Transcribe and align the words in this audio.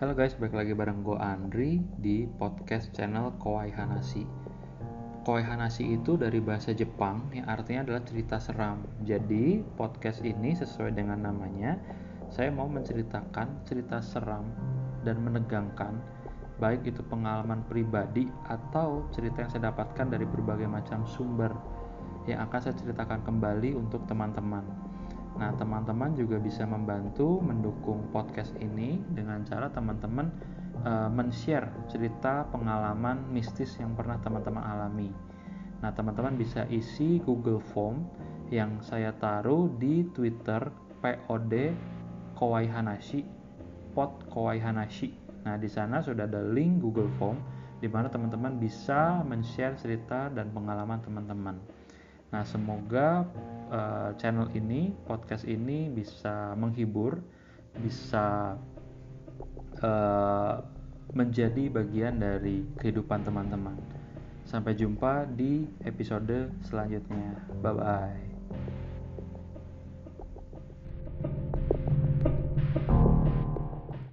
Halo 0.00 0.16
guys, 0.16 0.32
balik 0.32 0.56
lagi 0.56 0.72
bareng 0.72 1.04
gue 1.04 1.12
Andri 1.20 1.76
di 2.00 2.24
podcast 2.24 2.88
channel 2.96 3.36
Kawaii 3.36 3.68
Hanashi. 3.68 4.24
Kawaii 5.28 5.44
Hanashi 5.44 5.92
itu 5.92 6.16
dari 6.16 6.40
bahasa 6.40 6.72
Jepang 6.72 7.28
yang 7.36 7.44
artinya 7.44 7.84
adalah 7.84 8.00
cerita 8.08 8.40
seram. 8.40 8.80
Jadi 9.04 9.60
podcast 9.76 10.24
ini 10.24 10.56
sesuai 10.56 10.96
dengan 10.96 11.28
namanya, 11.28 11.76
saya 12.32 12.48
mau 12.48 12.64
menceritakan 12.64 13.68
cerita 13.68 14.00
seram 14.00 14.48
dan 15.04 15.20
menegangkan, 15.20 16.00
baik 16.56 16.88
itu 16.88 17.04
pengalaman 17.04 17.60
pribadi 17.68 18.24
atau 18.48 19.04
cerita 19.12 19.44
yang 19.44 19.52
saya 19.52 19.68
dapatkan 19.68 20.16
dari 20.16 20.24
berbagai 20.24 20.64
macam 20.64 21.04
sumber 21.04 21.52
yang 22.24 22.40
akan 22.48 22.56
saya 22.56 22.72
ceritakan 22.72 23.20
kembali 23.20 23.76
untuk 23.76 24.08
teman-teman. 24.08 24.64
Nah, 25.40 25.56
teman-teman 25.56 26.12
juga 26.12 26.36
bisa 26.36 26.68
membantu 26.68 27.40
mendukung 27.40 28.04
podcast 28.12 28.52
ini 28.60 29.00
dengan 29.16 29.40
cara 29.48 29.72
teman-teman 29.72 30.28
uh, 30.84 31.08
men-share 31.08 31.72
cerita 31.88 32.44
pengalaman 32.52 33.24
mistis 33.32 33.72
yang 33.80 33.96
pernah 33.96 34.20
teman-teman 34.20 34.60
alami. 34.60 35.08
Nah, 35.80 35.96
teman-teman 35.96 36.36
bisa 36.36 36.68
isi 36.68 37.24
Google 37.24 37.56
Form 37.72 38.04
yang 38.52 38.84
saya 38.84 39.16
taruh 39.16 39.72
di 39.80 40.04
Twitter 40.12 40.68
POD 41.00 41.72
Kowai 42.36 42.68
Hanashi, 42.68 43.24
Pod 43.96 44.28
Kowai 44.28 44.60
Hanashi. 44.60 45.16
Nah, 45.48 45.56
di 45.56 45.72
sana 45.72 46.04
sudah 46.04 46.28
ada 46.28 46.44
link 46.44 46.84
Google 46.84 47.08
Form 47.16 47.40
di 47.80 47.88
mana 47.88 48.12
teman-teman 48.12 48.60
bisa 48.60 49.24
men-share 49.24 49.72
cerita 49.80 50.28
dan 50.28 50.52
pengalaman 50.52 51.00
teman-teman. 51.00 51.79
Nah, 52.30 52.46
semoga 52.46 53.26
uh, 53.70 54.10
channel 54.18 54.50
ini, 54.54 54.94
podcast 55.06 55.42
ini 55.46 55.90
bisa 55.90 56.54
menghibur, 56.54 57.18
bisa 57.78 58.54
uh, 59.82 60.54
menjadi 61.10 61.66
bagian 61.70 62.22
dari 62.22 62.66
kehidupan 62.78 63.26
teman-teman. 63.26 63.74
Sampai 64.46 64.74
jumpa 64.74 65.26
di 65.30 65.66
episode 65.86 66.50
selanjutnya. 66.66 67.34
Bye 67.62 67.74
bye. 67.74 68.39